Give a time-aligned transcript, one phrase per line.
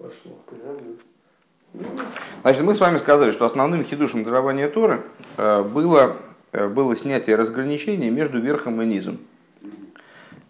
[0.00, 0.32] Пошло.
[2.40, 5.02] Значит, мы с вами сказали, что основным хидушем дарования Торы
[5.36, 6.16] э, было,
[6.52, 9.18] э, было снятие разграничения между верхом и низом.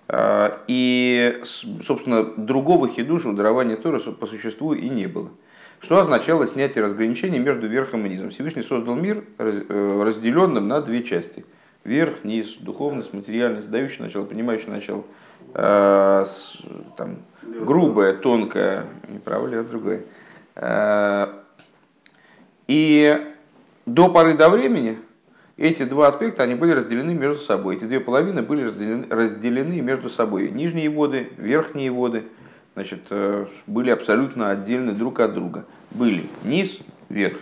[0.07, 1.43] Э, и,
[1.83, 5.31] собственно, другого хидуша дарования Торы по существу и не было.
[5.81, 8.31] Что означало снятие разграничения между верхом и низом?
[8.31, 11.45] Всевышний создал мир разделенным на две части.
[11.83, 15.05] Верх, низ, духовность, материальность, дающий начало, понимающий начало.
[15.53, 20.05] Там, грубое, тонкое, не право ли, а другое
[20.61, 21.29] Э,
[22.67, 23.35] и
[23.87, 24.99] до поры до времени
[25.57, 27.77] эти два аспекта они были разделены между собой.
[27.77, 30.51] Эти две половины были разделены, разделены между собой.
[30.51, 32.25] Нижние воды, верхние воды
[32.75, 35.65] значит, э, были абсолютно отдельны друг от друга.
[35.91, 37.39] Были низ, верх.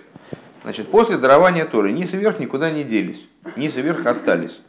[0.63, 3.29] Значит, после дарования Торы низ и верх никуда не делись.
[3.57, 4.61] Низ и верх остались.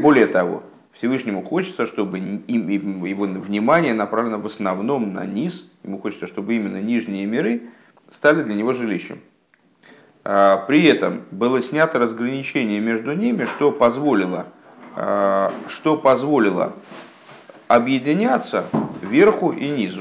[0.00, 0.62] Более того,
[0.98, 5.70] Всевышнему хочется, чтобы его внимание направлено в основном на низ.
[5.84, 7.68] Ему хочется, чтобы именно нижние миры
[8.10, 9.20] стали для него жилищем.
[10.24, 14.46] А, при этом было снято разграничение между ними, что позволило,
[14.96, 16.74] а, что позволило
[17.68, 18.64] объединяться
[19.00, 20.00] верху и низу.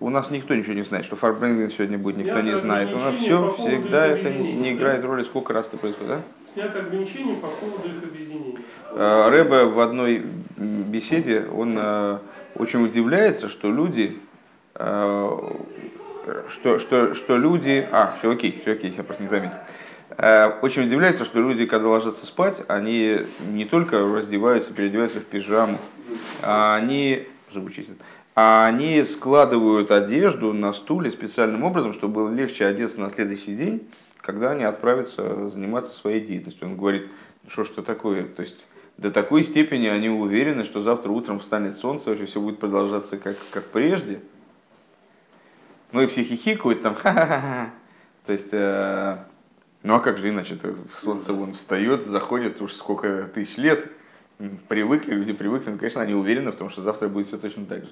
[0.00, 2.88] У нас никто ничего не знает, что фарбренген сегодня будет, никто не знает.
[2.94, 6.20] У нас все всегда это не играет роли, сколько раз это происходит, да?
[6.54, 8.56] Снято ограничение по поводу их объединения.
[8.92, 10.24] А, Рэбе в одной
[10.56, 11.78] беседе, он
[12.54, 14.18] очень удивляется, что люди,
[14.74, 15.58] что,
[16.78, 19.56] что, что люди, а, все окей, все окей, я просто не заметил.
[20.62, 23.20] Очень удивляется, что люди, когда ложатся спать, они
[23.52, 25.78] не только раздеваются, переодеваются в пижаму,
[26.42, 27.28] а они,
[28.34, 33.88] а они складывают одежду на стуле специальным образом, чтобы было легче одеться на следующий день,
[34.18, 36.68] когда они отправятся заниматься своей деятельностью.
[36.68, 37.08] Он говорит,
[37.48, 42.12] что что такое, то есть до такой степени они уверены, что завтра утром встанет солнце,
[42.12, 44.20] и все будет продолжаться как, как прежде.
[45.92, 47.70] Ну и все хихикают там, ха-ха-ха.
[48.26, 49.16] То есть, э,
[49.82, 50.54] ну а как же иначе?
[50.54, 50.76] -то?
[50.94, 53.90] Солнце вон встает, заходит уж сколько тысяч лет.
[54.68, 55.70] Привыкли, люди привыкли.
[55.70, 57.90] Ну, конечно, они уверены в том, что завтра будет все точно так же.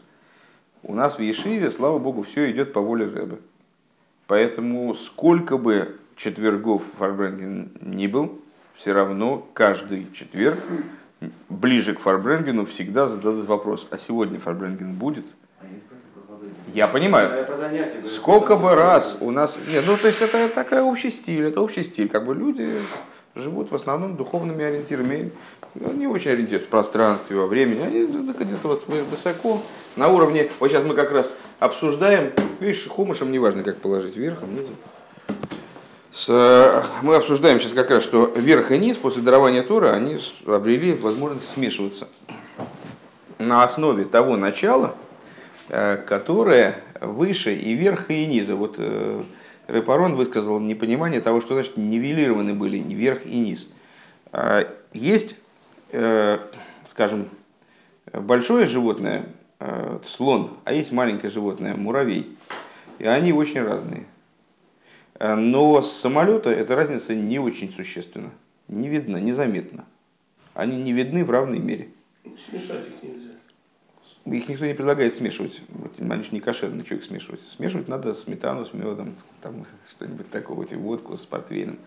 [0.83, 3.39] У нас в Ешиве, слава богу, все идет по воле Рэбе.
[4.27, 8.41] Поэтому сколько бы четвергов Фарбренген не был,
[8.77, 10.59] все равно каждый четверг
[11.49, 15.25] ближе к Фарбренгену всегда зададут вопрос, а сегодня Фарбренген будет?
[16.75, 17.47] Я понимаю.
[18.05, 19.59] Сколько бы раз у нас...
[19.69, 22.09] Нет, ну, то есть, это такая общий стиль, это общий стиль.
[22.09, 22.75] Как бы люди
[23.39, 25.33] живут в основном духовными ориентирами.
[25.75, 27.83] Не очень ориентируются в пространстве, во времени.
[27.83, 29.63] Они где-то вот высоко,
[29.97, 30.51] на уровне...
[30.61, 34.75] Вот сейчас мы как раз обсуждаем, видишь, хумышем неважно, как положить, верхом, низом.
[36.11, 40.95] С, мы обсуждаем сейчас как раз, что верх и низ после дарования Тора, они обрели
[40.95, 42.09] возможность смешиваться
[43.39, 44.95] на основе того начала,
[45.69, 48.57] э, которое выше и верха, и низа.
[48.57, 49.23] Вот э,
[49.69, 53.71] Репарон высказал непонимание того, что значит нивелированы были верх и низ.
[54.33, 55.37] А, есть,
[55.93, 56.39] э,
[56.89, 57.29] скажем,
[58.13, 59.27] большое животное,
[60.07, 62.37] слон, а есть маленькое животное, муравей.
[62.99, 64.07] И они очень разные.
[65.19, 68.31] Э, но с самолета эта разница не очень существенна.
[68.69, 69.85] Не видно, незаметно.
[70.55, 71.89] Они не видны в равной мере.
[72.49, 73.18] Смешать их нельзя.
[74.33, 75.61] Их никто не предлагает смешивать.
[75.99, 77.41] Они же не кошерно, что их смешивать.
[77.57, 81.79] Смешивать надо сметану с медом, там что-нибудь такого, эти водку с портвейном.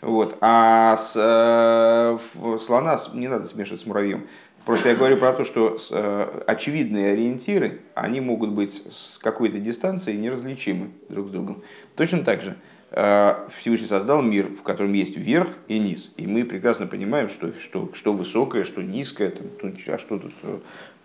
[0.00, 0.36] Вот.
[0.40, 4.26] А с, э, слона не надо смешивать с муравьем.
[4.64, 10.14] Просто я говорю про то, что э, очевидные ориентиры, они могут быть с какой-то дистанции
[10.14, 11.62] неразличимы друг с другом.
[11.96, 12.54] Точно так же
[12.90, 16.10] Всевышний создал мир, в котором есть верх и низ.
[16.16, 19.46] И мы прекрасно понимаем, что, что, что высокое, что низкое, там,
[19.88, 20.58] а что тут, э,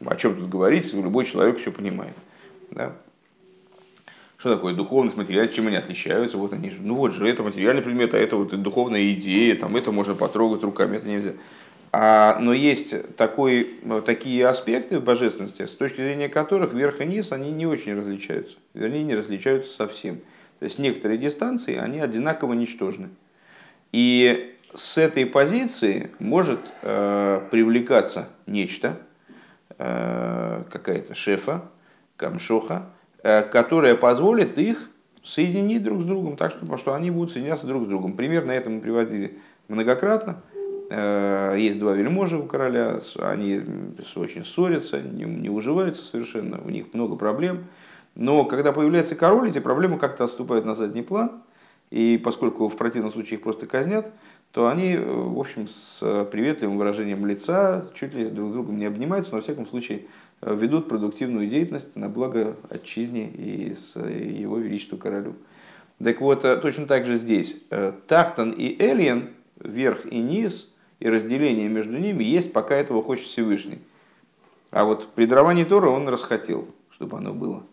[0.05, 2.13] о чем тут говорить, любой человек все понимает.
[2.71, 2.93] Да?
[4.37, 6.37] Что такое духовность, материальность, чем они отличаются?
[6.37, 9.91] Вот они, ну вот же, это материальный предмет, а это вот духовная идея, там, это
[9.91, 11.33] можно потрогать руками, это нельзя.
[11.91, 17.31] А, но есть такой, такие аспекты в божественности, с точки зрения которых верх и низ,
[17.31, 18.55] они не очень различаются.
[18.73, 20.19] Вернее, не различаются совсем.
[20.63, 23.09] То есть некоторые дистанции, они одинаково ничтожны.
[23.91, 28.97] И с этой позиции может э, привлекаться нечто,
[29.77, 31.65] э, какая-то шефа,
[32.15, 32.85] камшоха,
[33.23, 34.89] э, которая позволит их
[35.21, 38.13] соединить друг с другом так, что, что они будут соединяться друг с другом.
[38.13, 40.43] Примерно это мы приводили многократно.
[40.89, 43.59] Э, есть два вельможи у короля, они
[44.15, 47.65] очень ссорятся, не, не уживаются совершенно, у них много проблем.
[48.15, 51.41] Но когда появляется король, эти проблемы как-то отступают на задний план,
[51.89, 54.11] и поскольку в противном случае их просто казнят,
[54.51, 55.99] то они, в общем, с
[56.31, 60.05] приветливым выражением лица, чуть ли друг с другом не обнимаются, но, во всяком случае,
[60.41, 65.33] ведут продуктивную деятельность на благо отчизне и с его величеству королю.
[66.03, 67.55] Так вот, точно так же здесь.
[68.07, 69.29] Тахтан и Элиен,
[69.59, 70.69] верх и низ,
[70.99, 73.79] и разделение между ними есть, пока этого хочет Всевышний.
[74.69, 77.63] А вот при даровании Тора он расхотел, чтобы оно было.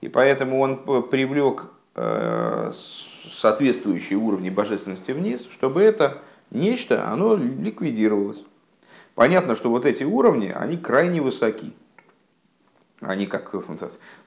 [0.00, 0.78] И поэтому он
[1.08, 2.72] привлек э,
[3.32, 8.44] соответствующие уровни божественности вниз, чтобы это нечто, оно ликвидировалось.
[9.14, 11.72] Понятно, что вот эти уровни, они крайне высоки.
[13.00, 13.54] Они как,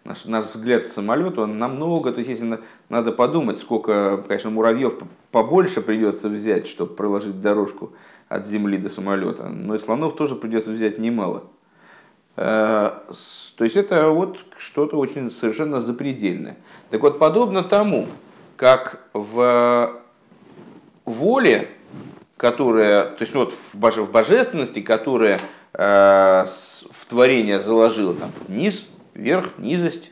[0.04, 4.94] наш, наш взгляд самолет, он намного, то есть если надо подумать, сколько, конечно, муравьев
[5.32, 7.94] побольше придется взять, чтобы проложить дорожку
[8.28, 11.46] от земли до самолета, но и слонов тоже придется взять немало.
[12.42, 12.92] Э,
[13.58, 16.56] то есть это вот что-то очень совершенно запредельное.
[16.90, 18.08] Так вот, подобно тому,
[18.56, 20.00] как в
[21.04, 21.68] воле,
[22.38, 25.42] которая, то есть вот в божественности, которая
[25.74, 26.46] э,
[26.92, 28.86] в творение заложила там низ,
[29.16, 30.12] верх, низость,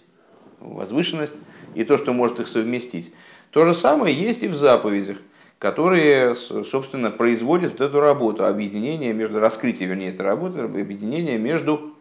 [0.59, 1.37] возвышенность
[1.75, 3.13] и то, что может их совместить.
[3.51, 5.15] То же самое есть и в заповедях,
[5.59, 11.93] которые, собственно, производят вот эту работу, объединение между, раскрытие, вернее, этой работы, объединение между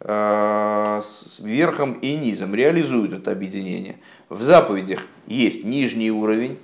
[0.00, 3.96] с верхом и низом, реализуют это объединение.
[4.28, 6.58] В заповедях есть нижний уровень,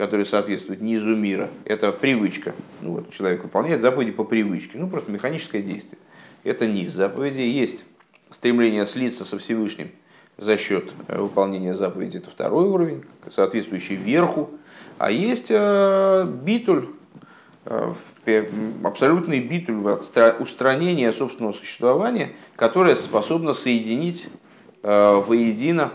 [0.00, 1.50] который соответствует низу мира.
[1.66, 2.54] Это привычка.
[2.80, 4.78] Ну, вот человек выполняет заповеди по привычке.
[4.78, 5.98] Ну, просто механическое действие.
[6.42, 7.42] Это низ заповеди.
[7.42, 7.84] Есть
[8.30, 9.90] стремление слиться со Всевышним
[10.38, 12.16] за счет э, выполнения заповеди.
[12.16, 14.50] Это второй уровень, соответствующий верху.
[14.96, 16.86] А есть э, битуль,
[17.66, 17.92] Э,
[18.84, 19.98] абсолютный битуль,
[20.38, 24.28] устранение собственного существования, которое способно соединить
[24.82, 25.92] э, воедино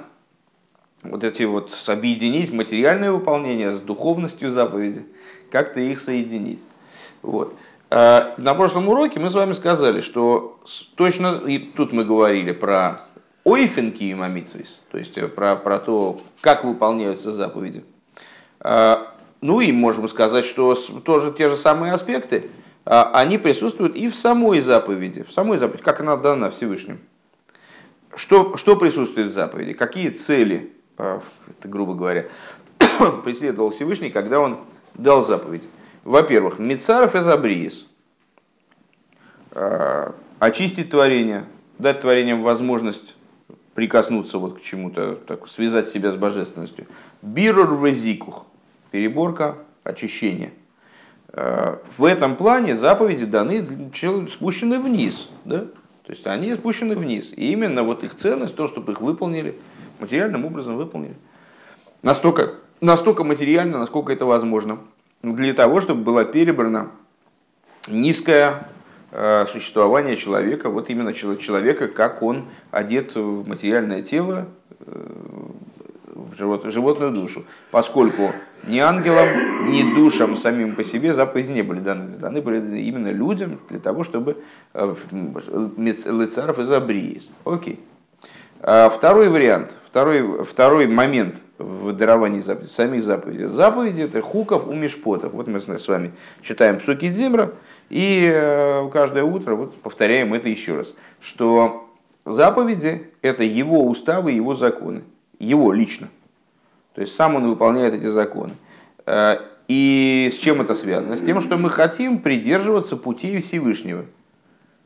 [1.01, 5.07] вот эти вот, объединить материальное выполнение с духовностью заповеди,
[5.49, 6.63] как-то их соединить.
[7.23, 7.55] Вот.
[7.89, 10.59] Э, на прошлом уроке мы с вами сказали, что
[10.93, 12.97] точно, и тут мы говорили про
[13.43, 17.83] ойфенки и мамицвис, то есть про, про то, как выполняются заповеди.
[19.41, 22.49] Ну и можем сказать, что тоже те же самые аспекты,
[22.85, 26.99] а, они присутствуют и в самой заповеди, в самой заповеди, как она дана Всевышним.
[28.15, 29.73] Что, что присутствует в заповеди?
[29.73, 32.27] Какие цели, а, это грубо говоря,
[33.23, 34.59] преследовал Всевышний, когда он
[34.93, 35.67] дал заповедь?
[36.03, 37.87] Во-первых, Мицаров и Забриис.
[39.51, 41.45] А, очистить творение,
[41.79, 43.15] дать творениям возможность
[43.73, 46.87] прикоснуться вот к чему-то, так, связать себя с божественностью.
[47.21, 48.47] Бирур везикух
[48.91, 50.51] переборка, очищение.
[51.33, 53.65] Э, в этом плане заповеди даны,
[54.29, 55.29] спущены вниз.
[55.43, 55.65] Да?
[56.05, 57.31] То есть они спущены вниз.
[57.35, 59.57] И именно вот их ценность, то, чтобы их выполнили,
[59.99, 61.15] материальным образом выполнили.
[62.01, 64.79] Настолько, настолько материально, насколько это возможно.
[65.23, 66.91] Для того, чтобы было перебрано
[67.89, 68.67] низкое
[69.11, 74.47] э, существование человека, вот именно человека, как он одет в материальное тело,
[76.37, 78.33] животную душу, поскольку
[78.67, 82.09] ни ангелам, ни душам самим по себе заповеди не были даны.
[82.17, 84.37] Даны были именно людям для того, чтобы
[84.73, 84.95] э,
[85.77, 87.29] лицаров из Абриис.
[87.43, 87.79] Окей.
[88.61, 93.45] А второй вариант, второй, второй момент в даровании заповедей, самих заповедей.
[93.45, 95.33] Заповеди это хуков у мишпотов.
[95.33, 96.11] Вот мы с вами
[96.41, 97.53] читаем Псуки Дзимра,
[97.89, 101.87] и э, каждое утро вот повторяем это еще раз, что
[102.25, 105.03] заповеди это его уставы, его законы,
[105.39, 106.09] его лично.
[106.93, 108.53] То есть сам он выполняет эти законы.
[109.05, 109.37] Э,
[109.67, 111.15] и с чем это связано?
[111.15, 114.05] С тем, что мы хотим придерживаться пути Всевышнего.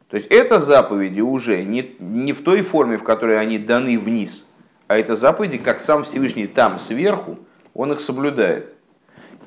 [0.09, 4.45] То есть это заповеди уже не, не в той форме, в которой они даны вниз,
[4.87, 7.37] а это заповеди, как сам Всевышний там сверху,
[7.75, 8.73] он их соблюдает.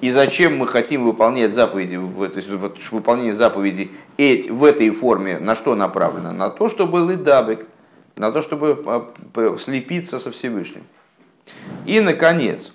[0.00, 5.54] И зачем мы хотим выполнять заповеди, то есть вот выполнение заповедей в этой форме, на
[5.56, 6.32] что направлено?
[6.32, 7.66] На то, чтобы лыдабек,
[8.16, 8.82] на то, чтобы
[9.34, 10.84] э, слепиться со Всевышним.
[11.86, 12.72] И, наконец,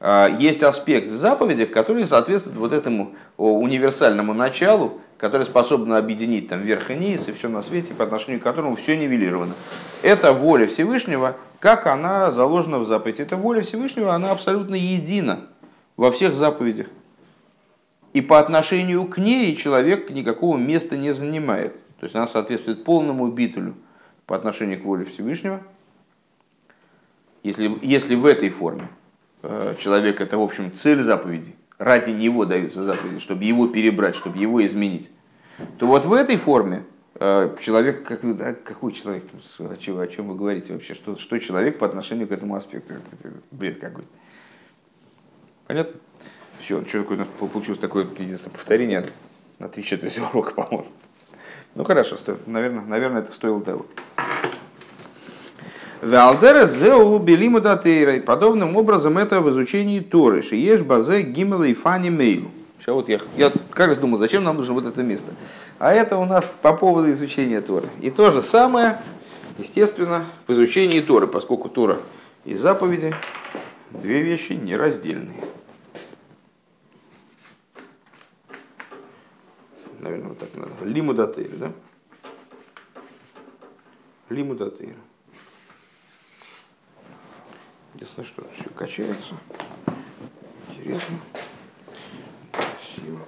[0.00, 6.60] а, есть аспект в заповедях, который соответствует вот этому универсальному началу, которое способно объединить там
[6.60, 9.54] верх и низ и все на свете, по отношению к которому все нивелировано.
[10.02, 13.22] Это воля Всевышнего, как она заложена в заповеди.
[13.22, 15.48] Эта воля Всевышнего, она абсолютно едина
[15.96, 16.86] во всех заповедях.
[18.12, 21.74] И по отношению к ней человек никакого места не занимает.
[21.98, 23.74] То есть она соответствует полному битулю
[24.26, 25.62] по отношению к воле Всевышнего–
[27.42, 28.88] если, если в этой форме
[29.42, 34.38] э, человек это, в общем, цель заповеди, ради него даются заповеди, чтобы его перебрать, чтобы
[34.38, 35.10] его изменить,
[35.78, 39.24] то вот в этой форме э, человек, как, да, какой человек,
[39.58, 42.94] о чем, о чем вы говорите вообще, что, что человек по отношению к этому аспекту,
[42.94, 44.08] это бред какой-то.
[45.66, 46.00] Понятно?
[46.60, 49.06] Все, что такое у получилось такое единственное повторение
[49.58, 50.86] на три четверти урока, по-моему.
[51.78, 52.16] Ну хорошо,
[52.46, 53.86] наверное, наверное, это стоило того.
[56.02, 58.20] Валдера зеу белиму датейрой.
[58.20, 60.42] Подобным образом это в изучении Торы.
[60.42, 62.50] Шиеш базе гимела и фани мейлу.
[62.80, 65.34] Сейчас вот я, я как раз думал, зачем нам нужно вот это место.
[65.78, 67.86] А это у нас по поводу изучения Торы.
[68.00, 68.98] И то же самое,
[69.56, 71.98] естественно, в изучении Торы, поскольку Тора
[72.44, 73.14] и заповеди
[73.92, 75.44] две вещи нераздельные.
[79.98, 80.72] Наверное, вот так надо.
[80.84, 81.72] Лиму датейр, да?
[84.28, 84.96] Лиму датейр.
[87.94, 89.34] Единственное, что все качается.
[90.70, 91.18] Интересно.
[92.52, 93.26] Красиво.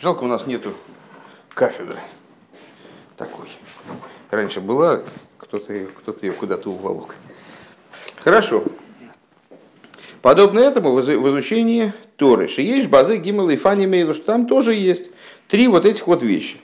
[0.00, 0.74] Жалко, у нас нету
[1.48, 1.98] кафедры
[3.16, 3.48] такой.
[4.30, 5.02] Раньше была,
[5.36, 7.16] кто-то кто ее куда-то уволок.
[8.22, 8.64] Хорошо.
[10.22, 12.46] Подобно этому в изучении Торы.
[12.46, 15.10] Шиеш, Базы, Гимел и Фани Мейлу, что там тоже есть
[15.48, 16.58] три вот этих вот вещи.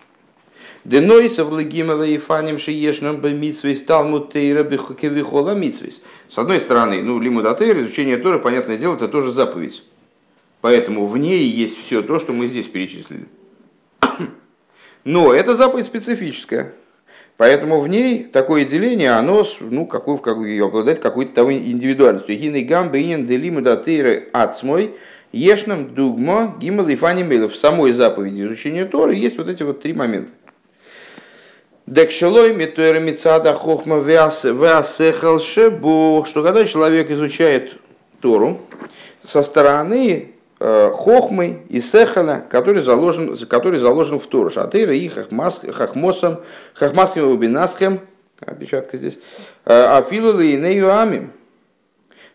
[0.86, 6.00] Денойсов легимела и фаним шиешном бемитсвейс талмуд тейра бихокевихола митсвейс.
[6.28, 9.82] С одной стороны, ну, лимуд атейр, изучение Торы, понятное дело, это тоже заповедь.
[10.60, 13.26] Поэтому в ней есть все то, что мы здесь перечислили.
[15.04, 16.72] Но это заповедь специфическая.
[17.36, 22.36] Поэтому в ней такое деление, оно ну, какой, как, обладает какой-то того индивидуальностью.
[22.36, 24.94] Хины гам бейнин делиму датейры ацмой,
[25.32, 29.92] ешнам дугмо гимал и фани В самой заповеди изучения Торы есть вот эти вот три
[29.92, 30.32] момента.
[31.86, 37.78] Декшелой метуэр мицада хохма веасехал шебу, что когда человек изучает
[38.20, 38.58] Тору
[39.22, 44.50] со стороны э, хохмы и сехала, который заложен, который заложен в Тору.
[44.50, 46.40] Шатыра и хахмосом,
[46.74, 48.00] хахмасхем убинасхем,
[48.40, 49.18] опечатка здесь,
[49.64, 51.32] э, афилу и амим,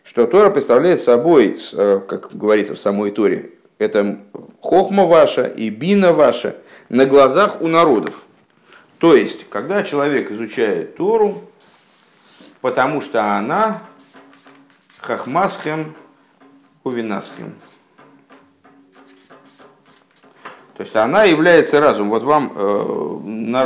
[0.04, 4.18] что Тора представляет собой, э, как говорится в самой Торе, это
[4.60, 6.56] хохма ваша и бина ваша
[6.88, 8.24] на глазах у народов.
[8.98, 11.42] То есть, когда человек изучает Тору,
[12.60, 13.82] потому что она
[15.00, 15.94] хахмасхем
[16.84, 17.54] увинасхем.
[20.76, 22.10] То есть она является разумом.
[22.10, 23.20] Вот вам, э,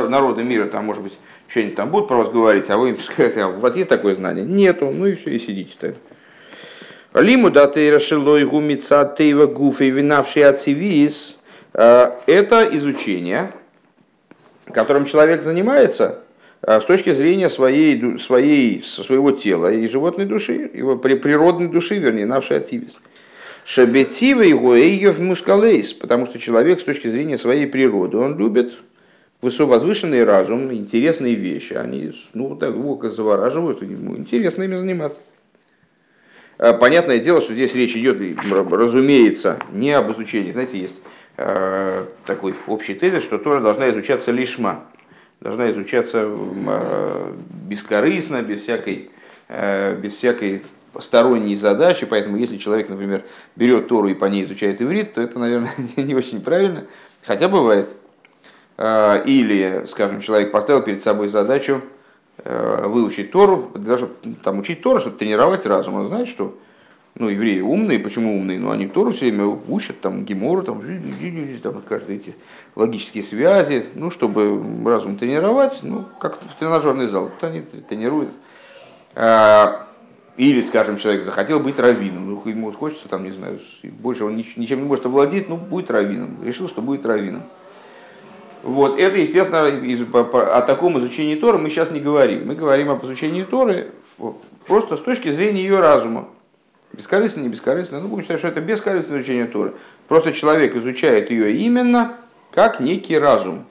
[0.08, 1.12] народы мира, там, может быть,
[1.48, 4.14] что-нибудь там будут про вас говорить, а вы им скажете, а у вас есть такое
[4.16, 4.44] знание?
[4.44, 5.94] Нету, ну и все, и сидите так.
[7.14, 11.38] Лиму да ты расшилой гумица тейва гуфей винавший ацивис.
[11.72, 13.52] Э, это изучение,
[14.72, 16.22] которым человек занимается
[16.62, 22.26] а, с точки зрения своей, своей, своего тела и животной души, его природной души, вернее,
[22.26, 22.98] навший ативис.
[23.66, 24.74] Шабетива его
[25.10, 28.78] в мускалейс, потому что человек с точки зрения своей природы, он любит
[29.40, 35.20] возвышенный разум, интересные вещи, они ну, так его завораживают, ему интересно ими заниматься.
[36.58, 38.18] А, понятное дело, что здесь речь идет,
[38.70, 40.52] разумеется, не об изучении.
[40.52, 40.96] Знаете, есть
[41.38, 44.86] Э, такой общий тезис, что Тора должна изучаться лишма,
[45.40, 47.32] должна изучаться э,
[47.68, 49.10] бескорыстно, без всякой,
[49.48, 50.62] э, без всякой
[51.00, 53.24] сторонней задачи, поэтому если человек, например,
[53.56, 56.84] берет Тору и по ней изучает иврит, то это, наверное, не очень правильно,
[57.24, 57.88] хотя бывает.
[58.78, 61.80] Или, скажем, человек поставил перед собой задачу
[62.44, 64.10] выучить Тору, даже
[64.44, 65.94] там учить Тору, чтобы тренировать разум.
[65.94, 66.54] Он знает, что
[67.18, 68.58] ну, евреи умные, почему умные?
[68.58, 70.82] Ну, они Тору все время учат, там, гемору, там,
[71.62, 72.34] там, каждые эти
[72.74, 78.30] логические связи, ну, чтобы разум тренировать, ну, как в тренажерный зал, тут они тренируют.
[79.14, 79.85] А,
[80.36, 84.80] или, скажем, человек захотел быть раввином, ну, ему хочется, там, не знаю, больше он ничем
[84.80, 87.42] не может овладеть, ну, будет раввином, решил, что будет раввином.
[88.62, 92.48] Вот, это, естественно, о таком изучении Торы мы сейчас не говорим.
[92.48, 93.92] Мы говорим об изучении Торы
[94.66, 96.28] просто с точки зрения ее разума.
[96.92, 98.00] Бескорыстно, не бескорыстно.
[98.00, 99.74] Ну, будем считать, что это бескорыстное изучение Торы.
[100.08, 102.16] Просто человек изучает ее именно
[102.50, 103.66] как некий разум.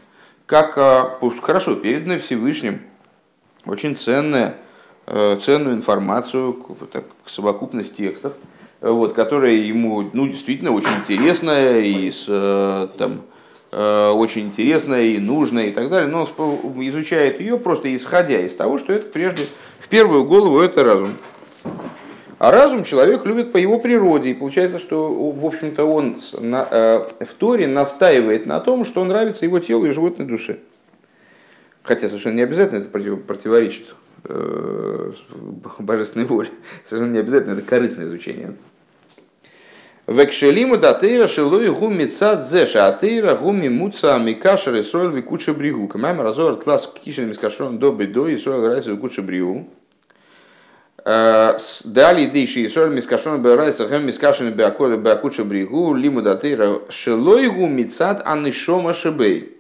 [0.46, 2.80] Как, а, хорошо, переданное Всевышним,
[3.66, 4.54] очень ценная, э,
[5.06, 6.58] ценную информацию,
[6.92, 8.34] так, совокупность текстов,
[8.82, 13.22] вот, которая ему ну, действительно очень интересная и с, э, там,
[13.72, 18.56] э, очень интересная и нужная и так далее, но он изучает ее просто исходя из
[18.56, 19.48] того, что это прежде,
[19.80, 21.16] в первую голову это разум.
[22.38, 24.32] А разум человек любит по его природе.
[24.32, 29.60] И получается, что, в общем-то, он э, в Торе настаивает на том, что нравится его
[29.60, 30.60] телу и животной душе.
[31.82, 34.05] Хотя совершенно не обязательно это против, противоречит э,
[35.80, 36.50] божественной воле.
[36.84, 38.56] Совершенно не обязательно это корыстное изучение.
[40.08, 45.88] Векшелиму датейра шилуи гуми цад зеша атейра гуми муца микашер и соль викуча бригу.
[45.88, 49.68] Камайм разор класс кишен мискашрон до бедо и соль грайса викуча бригу.
[51.04, 58.94] Дали дейши и соль мискашон бэрайса хэм мискашон бэакуча бригу лиму датыра шелойгу мицат анышома
[58.94, 59.58] шебей.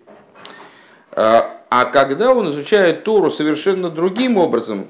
[1.69, 4.87] А когда он изучает Тору совершенно другим образом,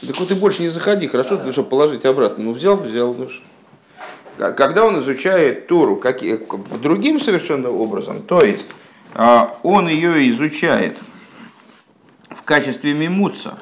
[0.00, 2.44] так вот ты больше не заходи, хорошо, ты что, положить обратно.
[2.44, 3.14] Ну, взял, взял.
[3.14, 3.28] Ну,
[4.36, 6.20] когда он изучает Тору как,
[6.80, 8.66] другим совершенно образом, то есть
[9.14, 10.98] а, он ее изучает
[12.30, 13.58] в качестве мимуца,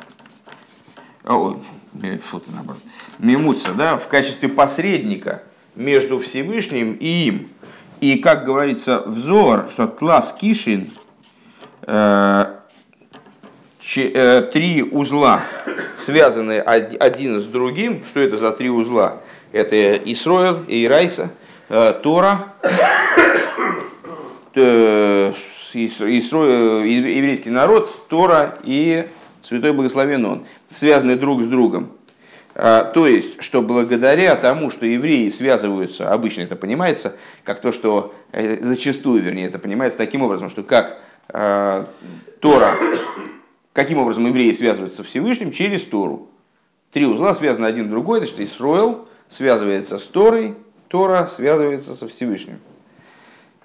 [3.19, 5.43] мимуца, да, в качестве посредника
[5.75, 7.49] между Всевышним и им.
[8.01, 11.10] И, как говорится, взор, что класс Кишин, э, э,
[14.53, 15.43] три узла,
[15.97, 18.05] связаны один с другим.
[18.09, 19.21] Что это за три узла?
[19.53, 21.31] Это Исроил, Ирайса,
[21.69, 22.39] э, Тора,
[24.55, 25.33] э,
[25.75, 29.07] еврейский народ, Тора и
[29.43, 31.91] Святой Благословен Он, связаны друг с другом.
[32.55, 38.59] То есть, что благодаря тому, что евреи связываются, обычно это понимается, как то, что э,
[38.61, 40.95] зачастую, вернее, это понимается таким образом, что как э,
[41.31, 42.75] Тора,
[43.73, 45.53] каким образом евреи связываются со Всевышним?
[45.53, 46.29] Через Тору.
[46.93, 50.55] Три узла связаны один с другой, значит, Исроил связывается с Торой,
[50.89, 52.59] Тора связывается со Всевышним.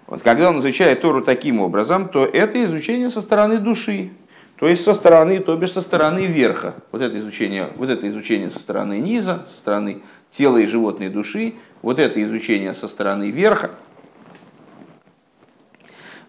[0.05, 4.11] Вот когда он изучает Тору таким образом, то это изучение со стороны души,
[4.57, 6.75] то есть со стороны, то бишь со стороны верха.
[6.91, 11.55] Вот это изучение, вот это изучение со стороны низа, со стороны тела и животной души,
[11.81, 13.71] вот это изучение со стороны верха.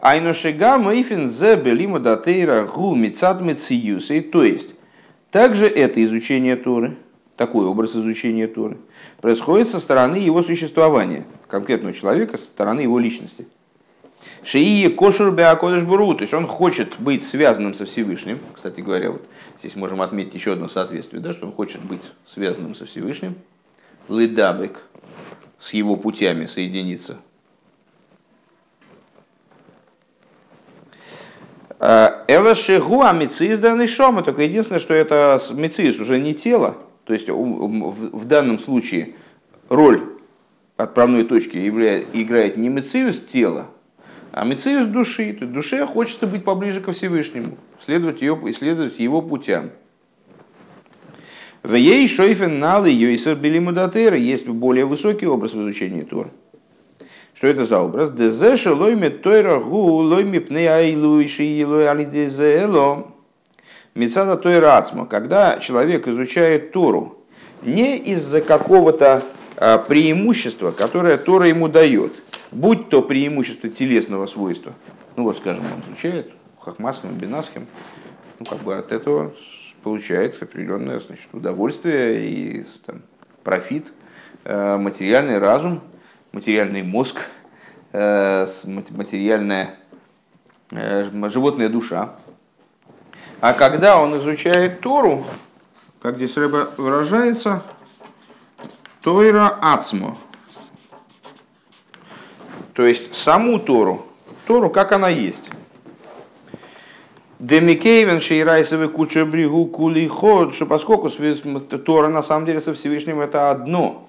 [0.01, 4.75] Айношега мейфин зе белима датейра гу мицад То есть,
[5.31, 6.97] также это изучение Торы,
[7.37, 8.79] такой образ изучения Торы,
[9.21, 13.47] происходит со стороны его существования, конкретного человека, со стороны его личности.
[14.43, 18.39] Шии кошер беакодыш буру, то есть он хочет быть связанным со Всевышним.
[18.55, 19.25] Кстати говоря, вот
[19.59, 23.35] здесь можем отметить еще одно соответствие, да, что он хочет быть связанным со Всевышним.
[24.09, 24.83] Лыдабек
[25.59, 27.19] с его путями соединиться.
[31.79, 37.13] Эла шегу а мициз данный шома, только единственное, что это мициз уже не тело, то
[37.13, 39.15] есть в данном случае
[39.69, 40.01] роль
[40.77, 43.67] отправной точки играет не мициус тела,
[44.33, 49.21] а мециус души, то есть душе хочется быть поближе ко Всевышнему, следовать, ее, исследовать его
[49.21, 49.71] путям.
[51.63, 56.31] В ей шойфен налы йойсер белимудатера есть более высокий образ в изучении Торы.
[57.37, 58.11] Что это за образ?
[58.11, 63.13] Дезе шелойме тойра гу лойме пне айлу шиилу алидезело.
[63.95, 65.07] Мецада тойра ацма.
[65.07, 67.19] Когда человек изучает Тору
[67.63, 69.23] не из-за какого-то
[69.57, 72.13] а, преимущества, которое Тора ему дает–
[72.51, 74.73] будь то преимущество телесного свойства,
[75.17, 77.67] ну вот, скажем, он изучает хахмасским, бинасским,
[78.39, 79.33] ну как бы от этого
[79.83, 83.03] получает определенное значит, удовольствие и там,
[83.45, 83.93] профит,
[84.45, 85.81] э, материальный разум,
[86.33, 87.21] материальный мозг,
[87.93, 89.77] э, материальная
[90.71, 92.17] э, животная душа.
[93.41, 95.25] А когда он изучает Тору,
[96.01, 97.63] как здесь рыба выражается,
[99.03, 100.17] Тойра Ацмо,
[102.73, 104.07] то есть саму Тору,
[104.47, 105.51] Тору, как она есть.
[107.39, 113.51] Демикейвен шейрайсовый куча бригу кули ход, что поскольку Тора на самом деле со Всевышним это
[113.51, 114.09] одно,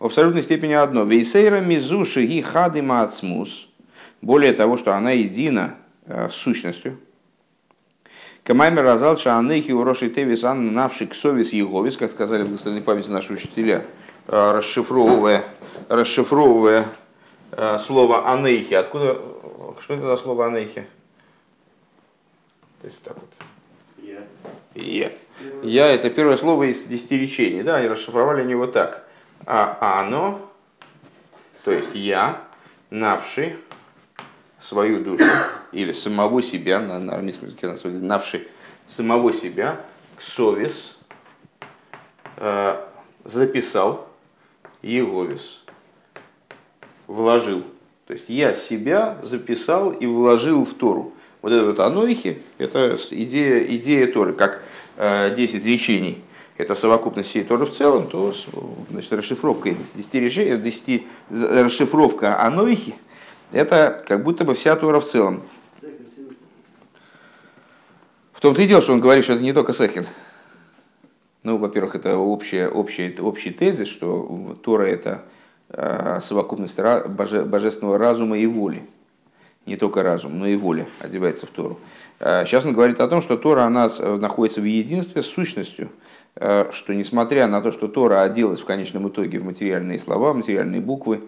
[0.00, 1.04] в абсолютной степени одно.
[1.04, 3.68] Вейсейра мизуши и хадима ацмус,
[4.20, 6.98] более того, что она едина э, с сущностью.
[8.42, 13.32] Камаймер разал шаанехи уроши тевис ан навши ксовис еговис, как сказали в благословенной памяти наши
[13.32, 13.84] учителя,
[14.26, 15.44] э, расшифровывая,
[15.88, 16.86] расшифровывая
[17.52, 18.74] Э, слово анейхи.
[18.74, 19.20] Откуда,
[19.80, 20.86] что это за слово анейхи?
[22.80, 23.30] То есть так вот.
[23.98, 24.22] Я.
[24.74, 25.12] Я.
[25.62, 27.62] Я это первое слово из десяти речений.
[27.62, 29.08] Да, они расшифровали они вот так.
[29.46, 30.50] А оно,
[31.64, 32.42] то есть я,
[32.90, 33.56] навший
[34.58, 35.24] свою душу,
[35.72, 38.48] или самого себя, на, на армейском языке навший
[38.86, 39.80] самого себя,
[40.16, 40.98] к совес,
[42.36, 42.86] э,
[43.24, 44.08] записал
[44.82, 45.60] Еговис
[47.10, 47.64] вложил.
[48.06, 51.12] То есть я себя записал и вложил в Тору.
[51.42, 54.62] Вот это вот анойхи, это идея, идея Торы, как
[54.96, 56.22] э, 10 речений.
[56.60, 58.34] Это совокупность всей Торы в целом, то
[58.90, 62.94] значит, расшифровка 10, речений, 10, расшифровка анойхи,
[63.52, 65.42] это как будто бы вся Тора в целом.
[68.32, 70.06] В том-то и дело, что он говорит, что это не только Сехин.
[71.42, 75.24] Ну, во-первых, это общая, общая, общий тезис, что Тора это
[75.72, 76.76] Э, совокупность
[77.08, 78.82] боже, божественного разума и воли.
[79.66, 81.78] не только разум, но и воля одевается в Тору.
[82.20, 85.90] Сейчас он говорит о том, что Тора она находится в единстве с сущностью,
[86.34, 91.22] что несмотря на то, что Тора оделась в конечном итоге в материальные слова, материальные буквы,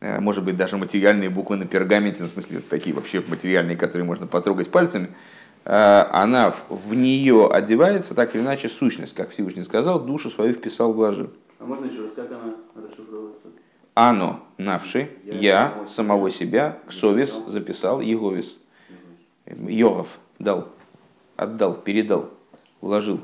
[0.00, 4.26] может быть, даже материальные буквы на пергаменте, ну, в смысле, такие вообще материальные, которые можно
[4.26, 5.08] потрогать пальцами,
[5.64, 11.30] она в нее одевается, так или иначе, сущность, как Всевышний сказал, душу свою вписал, вложил.
[11.58, 13.48] А можно еще раз, как она расшифровывается?
[13.94, 18.58] Ано, навши, я, самого себя, ксовис, записал, еговис.
[19.46, 20.68] Йогов дал,
[21.36, 22.30] отдал, передал,
[22.80, 23.20] вложил.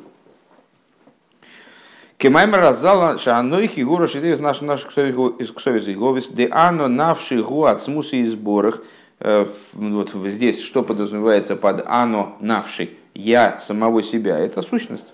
[2.19, 7.81] Кемаймер раззала шааной хигура шидей из наш наш ксовис еговис, де ано навши гу от
[7.83, 8.83] смуса и сборах.
[9.19, 15.13] Вот здесь что подразумевается под ано навши, я самого себя, это сущность.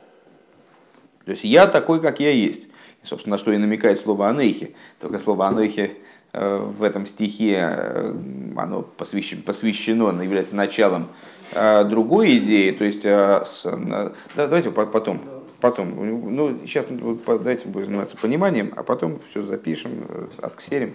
[1.24, 2.68] То есть я такой, как я есть.
[3.02, 4.74] Собственно, на что и намекает слово «анейхи».
[5.00, 6.05] Только слово «анейхи» э,
[6.38, 8.14] в этом стихе э,
[8.56, 11.08] оно посвящено, посвящено, является началом
[11.52, 12.70] э, другой идеи.
[12.70, 15.20] То есть, с, да, давайте потом,
[15.60, 16.36] потом.
[16.36, 20.06] Ну, сейчас давайте будем заниматься пониманием, а потом все запишем,
[20.40, 20.94] отксерим.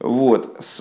[0.00, 0.56] Вот.
[0.60, 0.80] С,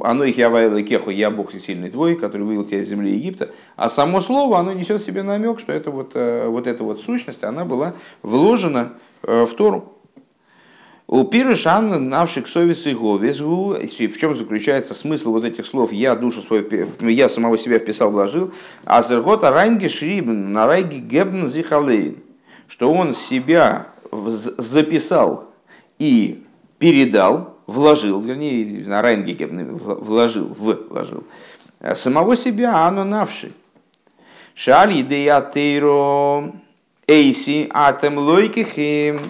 [0.00, 3.50] оно их явайло кеху, я Бог сильный твой, который вывел тебя из земли Египта.
[3.74, 7.00] А само слово, оно несет в себе намек, что это вот, э, вот эта вот
[7.00, 9.95] сущность, она была вложена э, в Тору.
[11.08, 16.42] У Пирышан навших совесть и говезгу, в чем заключается смысл вот этих слов «я душу
[16.42, 16.68] свою,
[17.00, 18.52] я самого себя вписал, вложил»,
[18.84, 22.16] а зергота райнги шрибн на райги гебн зихалейн,
[22.66, 25.50] что он себя записал
[26.00, 26.42] и
[26.78, 31.24] передал, вложил, вернее, на Райнгеке вложил, в вложил,
[31.80, 33.52] э, самого себя, оно навши.
[34.54, 36.52] Шали деятейро
[37.06, 39.20] эйси атем лойкихим,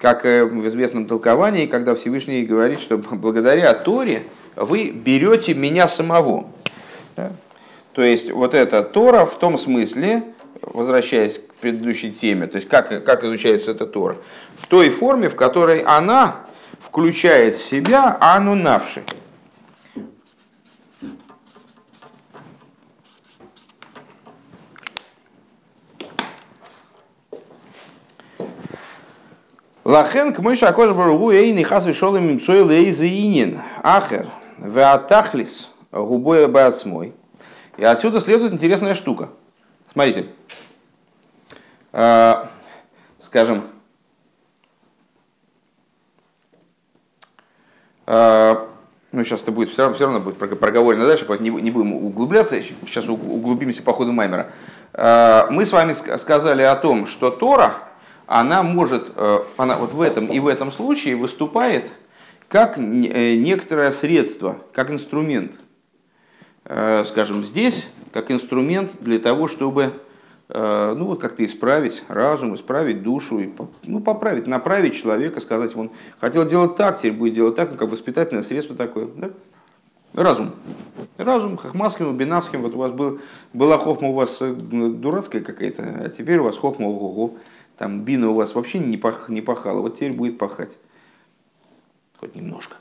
[0.00, 4.24] как э, в известном толковании, когда Всевышний говорит, что благодаря Торе
[4.56, 6.48] вы берете меня самого.
[7.16, 7.32] Да?
[7.92, 10.22] То есть вот эта Тора в том смысле,
[10.62, 14.16] возвращаясь к предыдущей теме, то есть как, как изучается эта Тора,
[14.56, 16.36] в той форме, в которой она
[16.80, 19.02] включает в себя ану навши.
[29.90, 37.12] Лахен к мыши акош баругу эйни хас вишол им псойл эйзаинин ахер веатахлис губой бацмой.
[37.76, 39.30] И отсюда следует интересная штука.
[39.92, 40.26] Смотрите,
[41.92, 42.44] э,
[43.18, 43.62] скажем,
[48.12, 48.68] А,
[49.12, 51.92] ну, сейчас это будет все равно, все равно будет проговорено дальше, поэтому не, не будем
[51.92, 54.50] углубляться, сейчас углубимся по ходу Маймера.
[54.92, 57.74] А, мы с вами сказали о том, что Тора,
[58.30, 61.92] она может, э, она вот в этом и в этом случае выступает
[62.46, 65.58] как э, некоторое средство, как инструмент.
[66.64, 69.92] Э, скажем, здесь как инструмент для того, чтобы
[70.52, 73.50] ну вот как-то исправить разум, исправить душу, и,
[73.84, 77.88] ну, поправить, направить человека, сказать, он хотел делать так, теперь будет делать так, ну, как
[77.88, 79.06] воспитательное средство такое.
[79.14, 79.30] Да?
[80.12, 80.50] Разум.
[81.18, 82.62] Разум, хохмаским, бинавским.
[82.62, 83.20] Вот у вас был,
[83.52, 87.36] была хохма у вас дурацкая какая-то, а теперь у вас хохма ого
[87.80, 90.76] Там бина у вас вообще не, пах, не пахала, вот теперь будет пахать.
[92.18, 92.76] Хоть немножко.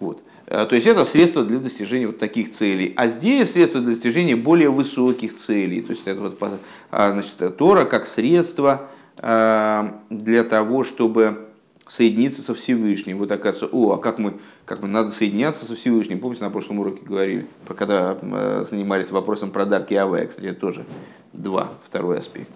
[0.00, 0.24] Вот.
[0.46, 2.92] Э, то есть это средство для достижения вот таких целей.
[2.96, 5.80] А здесь средство для достижения более высоких целей.
[5.80, 6.42] То есть это вот,
[6.90, 11.46] а, значит, Тора как средство для того, чтобы
[11.86, 13.18] соединиться со Всевышним.
[13.18, 16.18] Вот оказывается, о, а как мы, как мы надо соединяться со Всевышним.
[16.18, 18.18] Помните, на прошлом уроке говорили, когда
[18.62, 20.84] занимались вопросом про Дарки Аве, кстати, тоже
[21.32, 22.50] два, второй аспект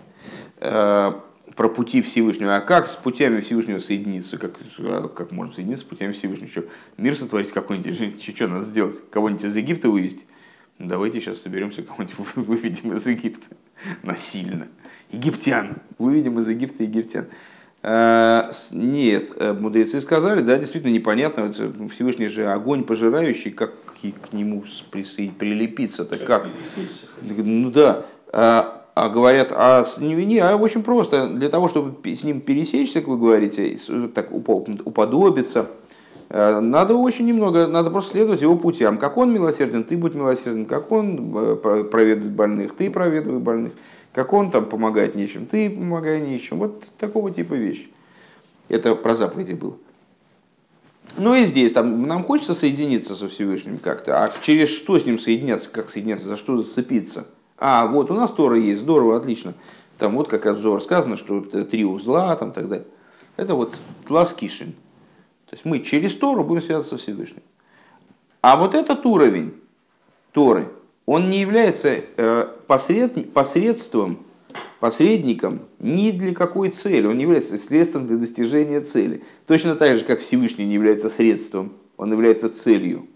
[1.60, 2.56] про пути Всевышнего.
[2.56, 4.38] А как с путями Всевышнего соединиться?
[4.38, 6.50] Как, а как можно соединиться с путями Всевышнего?
[6.50, 6.64] Что,
[6.96, 8.22] мир сотворить какой-нибудь?
[8.22, 8.96] Что, что надо сделать?
[9.10, 10.24] Кого-нибудь из Египта вывести?
[10.78, 13.46] Ну, давайте сейчас соберемся, кого-нибудь выведем из Египта.
[14.02, 14.68] Насильно.
[15.10, 15.76] Египтян.
[15.98, 17.26] Выведем из Египта египтян.
[17.82, 21.52] А, нет, э, мудрецы сказали, да, действительно непонятно.
[21.90, 26.48] Всевышний же огонь пожирающий, как к нему прилепиться-то, как?
[27.20, 28.06] Ну да.
[29.00, 33.08] А, говорят, а не, не, а очень просто, для того, чтобы с ним пересечься, как
[33.08, 33.78] вы говорите,
[34.14, 35.68] так уподобиться,
[36.28, 38.98] э, надо очень немного, надо просто следовать его путям.
[38.98, 40.66] Как он милосерден, ты будь милосерден.
[40.66, 41.56] Как он э,
[41.90, 43.72] проведывает больных, ты проведывай больных.
[44.12, 46.58] Как он там помогает нечем, ты помогай нечем.
[46.58, 47.88] Вот такого типа вещи.
[48.68, 49.78] Это про заповеди было.
[51.16, 55.18] Ну и здесь там, нам хочется соединиться со Всевышним как-то, а через что с ним
[55.18, 57.26] соединяться, как соединяться, за что зацепиться–
[57.60, 59.54] а, вот у нас Тора есть, здорово, отлично.
[59.98, 62.86] Там вот как обзор сказано, что три узла, там так далее.
[63.36, 64.72] Это вот класс Кишин.
[65.48, 67.42] То есть мы через Тору будем связываться со Всевышним.
[68.40, 69.54] А вот этот уровень
[70.32, 70.68] Торы,
[71.04, 74.18] он не является э, посред, посредством,
[74.78, 77.06] посредником ни для какой цели.
[77.06, 79.22] Он не является средством для достижения цели.
[79.46, 83.06] Точно так же, как Всевышний не является средством, он является целью.